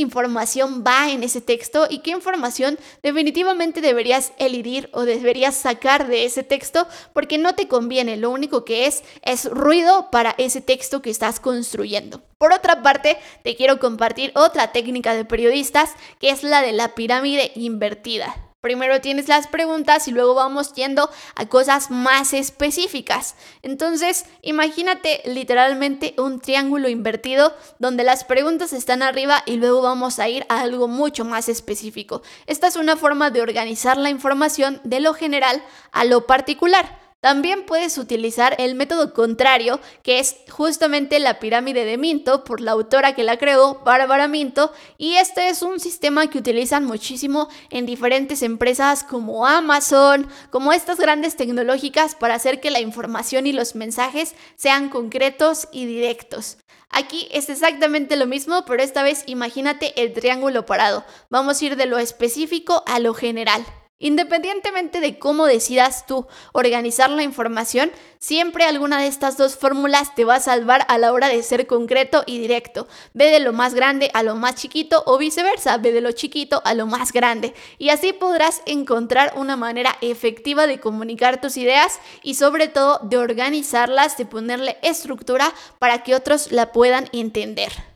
información 0.00 0.84
va 0.86 1.10
en 1.10 1.22
ese 1.22 1.40
texto 1.40 1.86
y 1.88 1.98
qué 1.98 2.10
información 2.10 2.78
definitivamente 3.02 3.80
deberías 3.80 4.32
elidir 4.38 4.88
o 4.92 5.02
deberías 5.02 5.54
sacar 5.54 6.06
de 6.06 6.24
ese 6.24 6.42
texto 6.42 6.86
porque 7.12 7.38
no 7.38 7.54
te 7.54 7.68
conviene. 7.68 8.16
Lo 8.16 8.30
único 8.30 8.64
que 8.64 8.86
es 8.86 9.02
es 9.22 9.46
ruido 9.46 10.10
para 10.10 10.34
ese 10.38 10.60
texto 10.60 11.02
que 11.02 11.10
estás 11.10 11.40
construyendo. 11.40 12.22
Por 12.38 12.52
otra 12.52 12.82
parte, 12.82 13.16
te 13.42 13.56
quiero 13.56 13.78
compartir 13.78 14.32
otra 14.34 14.72
técnica 14.72 15.14
de 15.14 15.24
periodistas 15.24 15.92
que 16.20 16.30
es 16.30 16.42
la 16.42 16.62
de 16.62 16.72
la 16.72 16.94
pirámide 16.94 17.52
invertida. 17.54 18.43
Primero 18.64 19.02
tienes 19.02 19.28
las 19.28 19.46
preguntas 19.46 20.08
y 20.08 20.10
luego 20.10 20.34
vamos 20.34 20.72
yendo 20.72 21.10
a 21.34 21.44
cosas 21.50 21.90
más 21.90 22.32
específicas. 22.32 23.34
Entonces, 23.60 24.24
imagínate 24.40 25.20
literalmente 25.26 26.14
un 26.16 26.40
triángulo 26.40 26.88
invertido 26.88 27.54
donde 27.78 28.04
las 28.04 28.24
preguntas 28.24 28.72
están 28.72 29.02
arriba 29.02 29.42
y 29.44 29.56
luego 29.56 29.82
vamos 29.82 30.18
a 30.18 30.30
ir 30.30 30.46
a 30.48 30.62
algo 30.62 30.88
mucho 30.88 31.26
más 31.26 31.50
específico. 31.50 32.22
Esta 32.46 32.68
es 32.68 32.76
una 32.76 32.96
forma 32.96 33.30
de 33.30 33.42
organizar 33.42 33.98
la 33.98 34.08
información 34.08 34.80
de 34.82 35.00
lo 35.00 35.12
general 35.12 35.62
a 35.92 36.06
lo 36.06 36.26
particular. 36.26 37.03
También 37.24 37.64
puedes 37.64 37.96
utilizar 37.96 38.54
el 38.58 38.74
método 38.74 39.14
contrario, 39.14 39.80
que 40.02 40.18
es 40.18 40.36
justamente 40.50 41.18
la 41.20 41.38
pirámide 41.38 41.86
de 41.86 41.96
Minto, 41.96 42.44
por 42.44 42.60
la 42.60 42.72
autora 42.72 43.14
que 43.14 43.22
la 43.22 43.38
creó, 43.38 43.80
Bárbara 43.82 44.28
Minto, 44.28 44.74
y 44.98 45.14
este 45.14 45.48
es 45.48 45.62
un 45.62 45.80
sistema 45.80 46.26
que 46.26 46.36
utilizan 46.36 46.84
muchísimo 46.84 47.48
en 47.70 47.86
diferentes 47.86 48.42
empresas 48.42 49.04
como 49.04 49.46
Amazon, 49.46 50.28
como 50.50 50.74
estas 50.74 50.98
grandes 50.98 51.34
tecnológicas 51.34 52.14
para 52.14 52.34
hacer 52.34 52.60
que 52.60 52.70
la 52.70 52.80
información 52.80 53.46
y 53.46 53.54
los 53.54 53.74
mensajes 53.74 54.34
sean 54.56 54.90
concretos 54.90 55.68
y 55.72 55.86
directos. 55.86 56.58
Aquí 56.90 57.28
es 57.32 57.48
exactamente 57.48 58.16
lo 58.16 58.26
mismo, 58.26 58.66
pero 58.66 58.82
esta 58.82 59.02
vez 59.02 59.22
imagínate 59.24 59.98
el 60.02 60.12
triángulo 60.12 60.66
parado. 60.66 61.06
Vamos 61.30 61.62
a 61.62 61.64
ir 61.64 61.76
de 61.76 61.86
lo 61.86 61.96
específico 61.96 62.84
a 62.86 62.98
lo 62.98 63.14
general. 63.14 63.64
Independientemente 64.04 65.00
de 65.00 65.18
cómo 65.18 65.46
decidas 65.46 66.04
tú 66.04 66.26
organizar 66.52 67.08
la 67.08 67.22
información, 67.22 67.90
siempre 68.18 68.66
alguna 68.66 69.00
de 69.00 69.06
estas 69.06 69.38
dos 69.38 69.56
fórmulas 69.56 70.14
te 70.14 70.26
va 70.26 70.34
a 70.34 70.40
salvar 70.40 70.84
a 70.88 70.98
la 70.98 71.10
hora 71.10 71.28
de 71.28 71.42
ser 71.42 71.66
concreto 71.66 72.22
y 72.26 72.38
directo. 72.38 72.86
Ve 73.14 73.30
de 73.30 73.40
lo 73.40 73.54
más 73.54 73.72
grande 73.72 74.10
a 74.12 74.22
lo 74.22 74.34
más 74.34 74.56
chiquito 74.56 75.02
o 75.06 75.16
viceversa, 75.16 75.78
ve 75.78 75.90
de 75.90 76.02
lo 76.02 76.12
chiquito 76.12 76.60
a 76.66 76.74
lo 76.74 76.84
más 76.86 77.12
grande. 77.12 77.54
Y 77.78 77.88
así 77.88 78.12
podrás 78.12 78.60
encontrar 78.66 79.32
una 79.36 79.56
manera 79.56 79.96
efectiva 80.02 80.66
de 80.66 80.80
comunicar 80.80 81.40
tus 81.40 81.56
ideas 81.56 81.98
y 82.22 82.34
sobre 82.34 82.68
todo 82.68 83.00
de 83.04 83.16
organizarlas, 83.16 84.18
de 84.18 84.26
ponerle 84.26 84.76
estructura 84.82 85.50
para 85.78 86.02
que 86.02 86.14
otros 86.14 86.52
la 86.52 86.72
puedan 86.72 87.08
entender. 87.14 87.93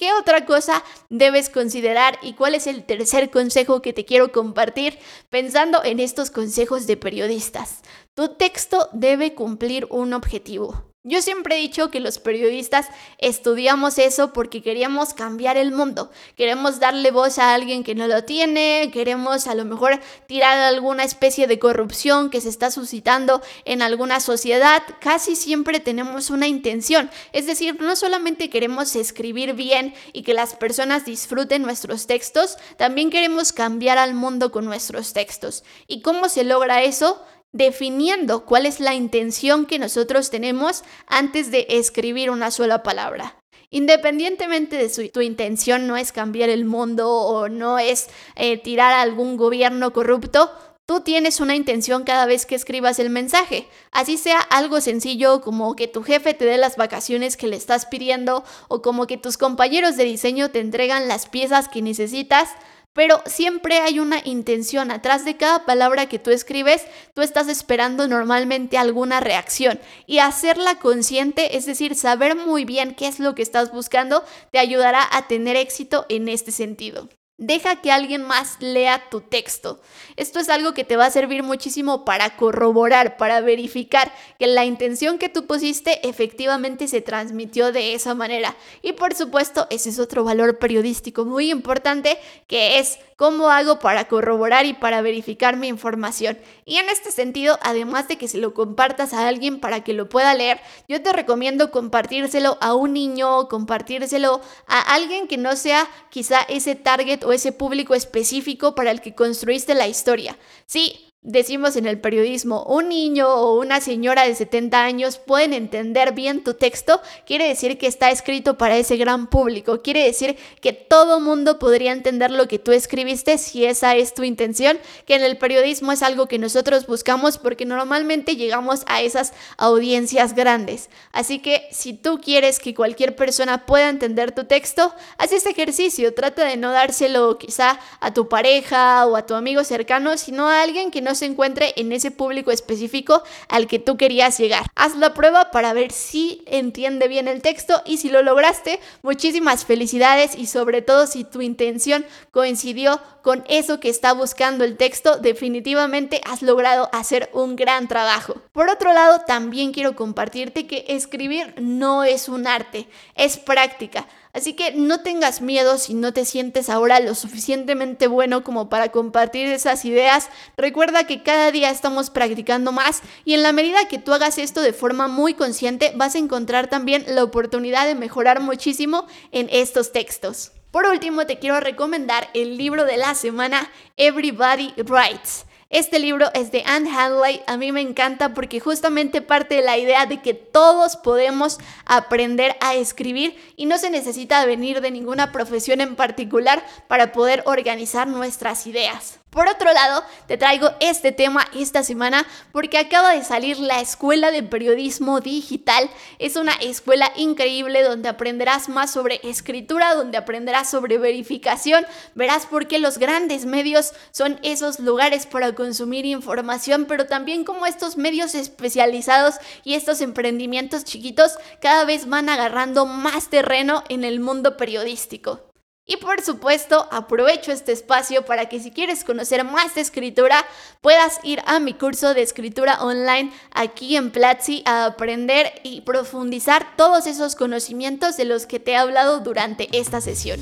¿Qué 0.00 0.14
otra 0.14 0.46
cosa 0.46 0.82
debes 1.10 1.50
considerar 1.50 2.18
y 2.22 2.32
cuál 2.32 2.54
es 2.54 2.66
el 2.66 2.84
tercer 2.84 3.30
consejo 3.30 3.82
que 3.82 3.92
te 3.92 4.06
quiero 4.06 4.32
compartir 4.32 4.98
pensando 5.28 5.84
en 5.84 6.00
estos 6.00 6.30
consejos 6.30 6.86
de 6.86 6.96
periodistas? 6.96 7.82
Tu 8.14 8.28
texto 8.28 8.88
debe 8.94 9.34
cumplir 9.34 9.86
un 9.90 10.14
objetivo. 10.14 10.89
Yo 11.02 11.22
siempre 11.22 11.56
he 11.56 11.60
dicho 11.60 11.90
que 11.90 11.98
los 11.98 12.18
periodistas 12.18 12.86
estudiamos 13.16 13.96
eso 13.96 14.34
porque 14.34 14.60
queríamos 14.60 15.14
cambiar 15.14 15.56
el 15.56 15.72
mundo, 15.72 16.10
queremos 16.36 16.78
darle 16.78 17.10
voz 17.10 17.38
a 17.38 17.54
alguien 17.54 17.84
que 17.84 17.94
no 17.94 18.06
lo 18.06 18.24
tiene, 18.24 18.90
queremos 18.92 19.46
a 19.46 19.54
lo 19.54 19.64
mejor 19.64 19.98
tirar 20.26 20.58
alguna 20.58 21.04
especie 21.04 21.46
de 21.46 21.58
corrupción 21.58 22.28
que 22.28 22.42
se 22.42 22.50
está 22.50 22.70
suscitando 22.70 23.40
en 23.64 23.80
alguna 23.80 24.20
sociedad, 24.20 24.82
casi 25.00 25.36
siempre 25.36 25.80
tenemos 25.80 26.28
una 26.28 26.48
intención, 26.48 27.08
es 27.32 27.46
decir, 27.46 27.80
no 27.80 27.96
solamente 27.96 28.50
queremos 28.50 28.94
escribir 28.94 29.54
bien 29.54 29.94
y 30.12 30.22
que 30.22 30.34
las 30.34 30.54
personas 30.54 31.06
disfruten 31.06 31.62
nuestros 31.62 32.06
textos, 32.06 32.58
también 32.76 33.08
queremos 33.08 33.54
cambiar 33.54 33.96
al 33.96 34.12
mundo 34.12 34.52
con 34.52 34.66
nuestros 34.66 35.14
textos. 35.14 35.64
¿Y 35.86 36.02
cómo 36.02 36.28
se 36.28 36.44
logra 36.44 36.82
eso? 36.82 37.24
Definiendo 37.52 38.44
cuál 38.44 38.66
es 38.66 38.80
la 38.80 38.94
intención 38.94 39.66
que 39.66 39.78
nosotros 39.78 40.30
tenemos 40.30 40.84
antes 41.06 41.50
de 41.50 41.66
escribir 41.68 42.30
una 42.30 42.50
sola 42.50 42.82
palabra. 42.82 43.36
Independientemente 43.70 44.76
de 44.76 44.88
si 44.88 45.08
tu 45.10 45.20
intención 45.20 45.86
no 45.86 45.96
es 45.96 46.10
cambiar 46.10 46.50
el 46.50 46.64
mundo 46.64 47.08
o 47.08 47.48
no 47.48 47.78
es 47.78 48.08
eh, 48.34 48.58
tirar 48.58 48.92
a 48.92 49.02
algún 49.02 49.36
gobierno 49.36 49.92
corrupto, 49.92 50.50
tú 50.86 51.02
tienes 51.02 51.38
una 51.38 51.54
intención 51.54 52.02
cada 52.02 52.26
vez 52.26 52.46
que 52.46 52.56
escribas 52.56 52.98
el 52.98 53.10
mensaje. 53.10 53.68
Así 53.92 54.16
sea 54.16 54.40
algo 54.40 54.80
sencillo 54.80 55.40
como 55.40 55.76
que 55.76 55.86
tu 55.86 56.02
jefe 56.02 56.34
te 56.34 56.44
dé 56.44 56.58
las 56.58 56.76
vacaciones 56.76 57.36
que 57.36 57.46
le 57.46 57.54
estás 57.54 57.86
pidiendo 57.86 58.42
o 58.66 58.82
como 58.82 59.06
que 59.06 59.16
tus 59.16 59.38
compañeros 59.38 59.96
de 59.96 60.02
diseño 60.02 60.50
te 60.50 60.58
entregan 60.58 61.06
las 61.06 61.28
piezas 61.28 61.68
que 61.68 61.80
necesitas. 61.80 62.48
Pero 62.92 63.22
siempre 63.26 63.78
hay 63.80 64.00
una 64.00 64.20
intención. 64.24 64.90
Atrás 64.90 65.24
de 65.24 65.36
cada 65.36 65.64
palabra 65.64 66.06
que 66.06 66.18
tú 66.18 66.30
escribes, 66.30 66.84
tú 67.14 67.22
estás 67.22 67.48
esperando 67.48 68.08
normalmente 68.08 68.78
alguna 68.78 69.20
reacción. 69.20 69.80
Y 70.06 70.18
hacerla 70.18 70.78
consciente, 70.80 71.56
es 71.56 71.66
decir, 71.66 71.94
saber 71.94 72.34
muy 72.36 72.64
bien 72.64 72.94
qué 72.94 73.06
es 73.06 73.20
lo 73.20 73.34
que 73.34 73.42
estás 73.42 73.70
buscando, 73.72 74.24
te 74.50 74.58
ayudará 74.58 75.06
a 75.12 75.28
tener 75.28 75.56
éxito 75.56 76.06
en 76.08 76.28
este 76.28 76.50
sentido. 76.50 77.08
Deja 77.40 77.76
que 77.76 77.90
alguien 77.90 78.20
más 78.22 78.58
lea 78.60 79.08
tu 79.08 79.22
texto. 79.22 79.80
Esto 80.16 80.40
es 80.40 80.50
algo 80.50 80.74
que 80.74 80.84
te 80.84 80.96
va 80.96 81.06
a 81.06 81.10
servir 81.10 81.42
muchísimo 81.42 82.04
para 82.04 82.36
corroborar, 82.36 83.16
para 83.16 83.40
verificar 83.40 84.12
que 84.38 84.46
la 84.46 84.66
intención 84.66 85.16
que 85.16 85.30
tú 85.30 85.46
pusiste 85.46 86.06
efectivamente 86.06 86.86
se 86.86 87.00
transmitió 87.00 87.72
de 87.72 87.94
esa 87.94 88.14
manera. 88.14 88.54
Y 88.82 88.92
por 88.92 89.14
supuesto, 89.14 89.66
ese 89.70 89.88
es 89.88 89.98
otro 89.98 90.22
valor 90.22 90.58
periodístico 90.58 91.24
muy 91.24 91.50
importante 91.50 92.18
que 92.46 92.78
es 92.78 92.98
cómo 93.20 93.50
hago 93.50 93.80
para 93.80 94.08
corroborar 94.08 94.64
y 94.64 94.72
para 94.72 95.02
verificar 95.02 95.58
mi 95.58 95.68
información. 95.68 96.38
Y 96.64 96.78
en 96.78 96.88
este 96.88 97.12
sentido, 97.12 97.58
además 97.60 98.08
de 98.08 98.16
que 98.16 98.28
se 98.28 98.38
lo 98.38 98.54
compartas 98.54 99.12
a 99.12 99.28
alguien 99.28 99.60
para 99.60 99.84
que 99.84 99.92
lo 99.92 100.08
pueda 100.08 100.32
leer, 100.32 100.58
yo 100.88 101.02
te 101.02 101.12
recomiendo 101.12 101.70
compartírselo 101.70 102.56
a 102.62 102.72
un 102.72 102.94
niño, 102.94 103.46
compartírselo 103.50 104.40
a 104.66 104.94
alguien 104.94 105.28
que 105.28 105.36
no 105.36 105.54
sea 105.54 105.86
quizá 106.08 106.40
ese 106.48 106.76
target 106.76 107.22
o 107.24 107.34
ese 107.34 107.52
público 107.52 107.94
específico 107.94 108.74
para 108.74 108.90
el 108.90 109.02
que 109.02 109.14
construiste 109.14 109.74
la 109.74 109.86
historia. 109.86 110.38
Sí, 110.64 111.09
Decimos 111.22 111.76
en 111.76 111.84
el 111.84 112.00
periodismo, 112.00 112.64
un 112.64 112.88
niño 112.88 113.28
o 113.28 113.60
una 113.60 113.82
señora 113.82 114.26
de 114.26 114.34
70 114.34 114.82
años 114.82 115.18
pueden 115.18 115.52
entender 115.52 116.12
bien 116.14 116.42
tu 116.42 116.54
texto, 116.54 117.02
quiere 117.26 117.46
decir 117.46 117.76
que 117.76 117.86
está 117.86 118.10
escrito 118.10 118.56
para 118.56 118.78
ese 118.78 118.96
gran 118.96 119.26
público, 119.26 119.82
quiere 119.82 120.02
decir 120.02 120.38
que 120.62 120.72
todo 120.72 121.20
mundo 121.20 121.58
podría 121.58 121.92
entender 121.92 122.30
lo 122.30 122.48
que 122.48 122.58
tú 122.58 122.72
escribiste 122.72 123.36
si 123.36 123.66
esa 123.66 123.96
es 123.96 124.14
tu 124.14 124.22
intención, 124.22 124.78
que 125.04 125.14
en 125.14 125.22
el 125.22 125.36
periodismo 125.36 125.92
es 125.92 126.02
algo 126.02 126.26
que 126.26 126.38
nosotros 126.38 126.86
buscamos 126.86 127.36
porque 127.36 127.66
normalmente 127.66 128.36
llegamos 128.36 128.84
a 128.86 129.02
esas 129.02 129.34
audiencias 129.58 130.34
grandes. 130.34 130.88
Así 131.12 131.40
que 131.40 131.68
si 131.70 131.92
tú 131.92 132.18
quieres 132.24 132.58
que 132.60 132.74
cualquier 132.74 133.14
persona 133.14 133.66
pueda 133.66 133.90
entender 133.90 134.32
tu 134.32 134.44
texto, 134.44 134.94
haz 135.18 135.32
este 135.32 135.50
ejercicio, 135.50 136.14
trata 136.14 136.46
de 136.46 136.56
no 136.56 136.72
dárselo 136.72 137.36
quizá 137.36 137.78
a 138.00 138.14
tu 138.14 138.30
pareja 138.30 139.04
o 139.04 139.16
a 139.16 139.26
tu 139.26 139.34
amigo 139.34 139.64
cercano, 139.64 140.16
sino 140.16 140.48
a 140.48 140.62
alguien 140.62 140.90
que 140.90 141.02
no 141.02 141.09
se 141.14 141.26
encuentre 141.26 141.72
en 141.76 141.92
ese 141.92 142.10
público 142.10 142.50
específico 142.50 143.22
al 143.48 143.66
que 143.66 143.78
tú 143.78 143.96
querías 143.96 144.38
llegar. 144.38 144.66
Haz 144.74 144.96
la 144.96 145.14
prueba 145.14 145.50
para 145.50 145.72
ver 145.72 145.92
si 145.92 146.42
entiende 146.46 147.08
bien 147.08 147.28
el 147.28 147.42
texto 147.42 147.82
y 147.84 147.98
si 147.98 148.08
lo 148.08 148.22
lograste, 148.22 148.80
muchísimas 149.02 149.64
felicidades 149.64 150.36
y 150.36 150.46
sobre 150.46 150.82
todo 150.82 151.06
si 151.06 151.24
tu 151.24 151.42
intención 151.42 152.04
coincidió 152.30 153.00
con 153.22 153.44
eso 153.48 153.80
que 153.80 153.88
está 153.88 154.12
buscando 154.12 154.64
el 154.64 154.76
texto, 154.76 155.18
definitivamente 155.18 156.20
has 156.24 156.42
logrado 156.42 156.88
hacer 156.92 157.30
un 157.32 157.56
gran 157.56 157.88
trabajo. 157.88 158.36
Por 158.52 158.68
otro 158.70 158.92
lado, 158.92 159.20
también 159.26 159.72
quiero 159.72 159.96
compartirte 159.96 160.66
que 160.66 160.84
escribir 160.88 161.54
no 161.58 162.04
es 162.04 162.28
un 162.28 162.46
arte, 162.46 162.88
es 163.14 163.36
práctica. 163.36 164.06
Así 164.32 164.54
que 164.54 164.72
no 164.72 165.00
tengas 165.00 165.40
miedo 165.40 165.76
si 165.76 165.94
no 165.94 166.12
te 166.12 166.24
sientes 166.24 166.68
ahora 166.68 167.00
lo 167.00 167.14
suficientemente 167.14 168.06
bueno 168.06 168.44
como 168.44 168.68
para 168.68 168.92
compartir 168.92 169.48
esas 169.48 169.84
ideas. 169.84 170.28
Recuerda 170.56 171.04
que 171.04 171.22
cada 171.22 171.50
día 171.50 171.70
estamos 171.70 172.10
practicando 172.10 172.70
más 172.70 173.02
y 173.24 173.34
en 173.34 173.42
la 173.42 173.52
medida 173.52 173.88
que 173.88 173.98
tú 173.98 174.12
hagas 174.12 174.38
esto 174.38 174.60
de 174.60 174.72
forma 174.72 175.08
muy 175.08 175.34
consciente 175.34 175.92
vas 175.96 176.14
a 176.14 176.18
encontrar 176.18 176.68
también 176.68 177.04
la 177.08 177.24
oportunidad 177.24 177.86
de 177.86 177.96
mejorar 177.96 178.40
muchísimo 178.40 179.06
en 179.32 179.48
estos 179.50 179.92
textos. 179.92 180.52
Por 180.70 180.86
último, 180.86 181.26
te 181.26 181.40
quiero 181.40 181.58
recomendar 181.58 182.30
el 182.32 182.56
libro 182.56 182.84
de 182.84 182.96
la 182.96 183.16
semana 183.16 183.68
Everybody 183.96 184.72
Writes. 184.76 185.46
Este 185.70 186.00
libro 186.00 186.26
es 186.34 186.50
de 186.50 186.64
Anne 186.66 186.90
Hathaway, 186.90 187.44
a 187.46 187.56
mí 187.56 187.70
me 187.70 187.80
encanta 187.80 188.34
porque 188.34 188.58
justamente 188.58 189.22
parte 189.22 189.54
de 189.54 189.62
la 189.62 189.78
idea 189.78 190.04
de 190.04 190.20
que 190.20 190.34
todos 190.34 190.96
podemos 190.96 191.58
aprender 191.86 192.56
a 192.60 192.74
escribir 192.74 193.36
y 193.54 193.66
no 193.66 193.78
se 193.78 193.88
necesita 193.88 194.44
venir 194.46 194.80
de 194.80 194.90
ninguna 194.90 195.30
profesión 195.30 195.80
en 195.80 195.94
particular 195.94 196.64
para 196.88 197.12
poder 197.12 197.44
organizar 197.46 198.08
nuestras 198.08 198.66
ideas. 198.66 199.19
Por 199.30 199.46
otro 199.46 199.72
lado, 199.72 200.02
te 200.26 200.36
traigo 200.36 200.70
este 200.80 201.12
tema 201.12 201.46
esta 201.54 201.84
semana 201.84 202.26
porque 202.50 202.78
acaba 202.78 203.12
de 203.12 203.22
salir 203.22 203.60
la 203.60 203.80
Escuela 203.80 204.32
de 204.32 204.42
Periodismo 204.42 205.20
Digital. 205.20 205.88
Es 206.18 206.34
una 206.34 206.54
escuela 206.54 207.12
increíble 207.14 207.84
donde 207.84 208.08
aprenderás 208.08 208.68
más 208.68 208.90
sobre 208.90 209.20
escritura, 209.22 209.94
donde 209.94 210.18
aprenderás 210.18 210.68
sobre 210.68 210.98
verificación. 210.98 211.86
Verás 212.16 212.46
por 212.46 212.66
qué 212.66 212.80
los 212.80 212.98
grandes 212.98 213.46
medios 213.46 213.92
son 214.10 214.40
esos 214.42 214.80
lugares 214.80 215.26
para 215.26 215.54
consumir 215.54 216.06
información, 216.06 216.86
pero 216.88 217.06
también 217.06 217.44
como 217.44 217.66
estos 217.66 217.96
medios 217.96 218.34
especializados 218.34 219.36
y 219.62 219.74
estos 219.74 220.00
emprendimientos 220.00 220.82
chiquitos 220.82 221.38
cada 221.60 221.84
vez 221.84 222.08
van 222.08 222.28
agarrando 222.28 222.84
más 222.84 223.28
terreno 223.28 223.84
en 223.88 224.02
el 224.02 224.18
mundo 224.18 224.56
periodístico. 224.56 225.49
Y 225.90 225.96
por 225.96 226.22
supuesto, 226.22 226.86
aprovecho 226.92 227.50
este 227.50 227.72
espacio 227.72 228.24
para 228.24 228.48
que 228.48 228.60
si 228.60 228.70
quieres 228.70 229.02
conocer 229.02 229.42
más 229.42 229.74
de 229.74 229.80
escritura, 229.80 230.46
puedas 230.80 231.18
ir 231.24 231.42
a 231.46 231.58
mi 231.58 231.74
curso 231.74 232.14
de 232.14 232.22
escritura 232.22 232.80
online 232.84 233.32
aquí 233.50 233.96
en 233.96 234.12
Platzi 234.12 234.62
a 234.66 234.84
aprender 234.84 235.52
y 235.64 235.80
profundizar 235.80 236.76
todos 236.76 237.08
esos 237.08 237.34
conocimientos 237.34 238.16
de 238.16 238.24
los 238.24 238.46
que 238.46 238.60
te 238.60 238.70
he 238.70 238.76
hablado 238.76 239.18
durante 239.18 239.68
esta 239.76 240.00
sesión. 240.00 240.38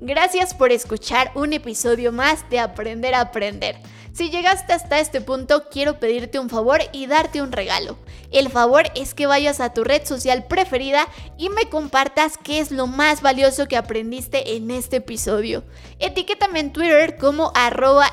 Gracias 0.00 0.54
por 0.54 0.72
escuchar 0.72 1.30
un 1.36 1.52
episodio 1.52 2.10
más 2.10 2.50
de 2.50 2.58
Aprender 2.58 3.14
a 3.14 3.20
Aprender. 3.20 3.76
Si 4.12 4.28
llegaste 4.28 4.72
hasta 4.72 4.98
este 4.98 5.20
punto, 5.20 5.68
quiero 5.70 6.00
pedirte 6.00 6.40
un 6.40 6.50
favor 6.50 6.80
y 6.92 7.06
darte 7.06 7.40
un 7.42 7.52
regalo. 7.52 7.96
El 8.30 8.48
favor 8.50 8.84
es 8.94 9.14
que 9.14 9.26
vayas 9.26 9.60
a 9.60 9.74
tu 9.74 9.82
red 9.82 10.06
social 10.06 10.46
preferida 10.46 11.08
y 11.36 11.48
me 11.48 11.68
compartas 11.68 12.38
qué 12.38 12.60
es 12.60 12.70
lo 12.70 12.86
más 12.86 13.22
valioso 13.22 13.66
que 13.66 13.76
aprendiste 13.76 14.56
en 14.56 14.70
este 14.70 14.96
episodio. 14.96 15.64
Etiquétame 15.98 16.60
en 16.60 16.72
Twitter 16.72 17.16
como 17.16 17.52
arroba. 17.54 18.12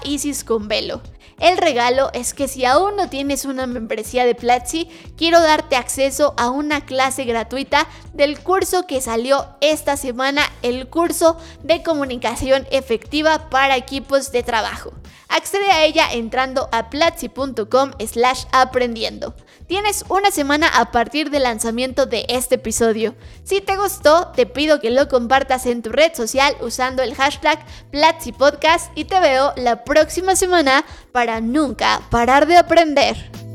El 1.40 1.58
regalo 1.58 2.10
es 2.14 2.34
que 2.34 2.48
si 2.48 2.66
aún 2.66 2.96
no 2.96 3.10
tienes 3.10 3.46
una 3.46 3.68
membresía 3.68 4.26
de 4.26 4.34
Platzi, 4.34 4.90
quiero 5.18 5.40
darte 5.40 5.76
acceso 5.76 6.34
a 6.36 6.50
una 6.50 6.86
clase 6.86 7.26
gratuita 7.26 7.88
del 8.14 8.40
curso 8.40 8.88
que 8.88 9.02
salió 9.02 9.48
esta 9.62 9.98
semana, 9.98 10.42
el 10.64 10.88
curso 10.88 11.38
de 11.62 11.84
comunicación 11.84 12.66
efectiva 12.72 13.50
para 13.52 13.78
equipos 13.78 14.32
de 14.32 14.42
trabajo. 14.42 14.94
Accede 15.30 15.70
a 15.70 15.86
ella 15.86 16.12
entrando 16.12 16.70
a 16.72 16.90
platzi.com 16.90 17.92
slash 18.00 18.46
aprendiendo. 18.52 19.36
Tienes 19.68 20.06
una 20.08 20.32
semana 20.32 20.70
a 20.70 20.92
partir 20.92 21.30
del 21.30 21.44
lanzamiento 21.44 22.06
de 22.06 22.26
este 22.30 22.56
episodio. 22.56 23.16
Si 23.44 23.60
te 23.60 23.76
gustó, 23.76 24.30
te 24.30 24.46
pido 24.46 24.80
que 24.80 24.92
lo 24.92 25.10
compartas 25.10 25.66
en 25.66 25.82
tu 25.82 25.92
red 25.92 26.14
social 26.14 26.56
usando 26.62 27.04
el 27.04 27.14
hashtag 27.14 27.60
Platzi 27.92 28.32
Podcast 28.32 28.90
y 28.96 29.04
te 29.04 29.20
veo 29.20 29.52
la 29.58 29.84
próxima 29.84 30.38
semana 30.38 30.86
para 31.12 31.42
nunca 31.42 32.02
parar 32.10 32.48
de 32.48 32.56
aprender. 32.56 33.47